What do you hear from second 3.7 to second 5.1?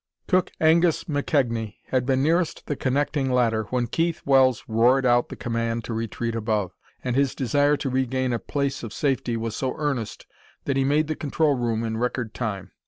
Keith Wells roared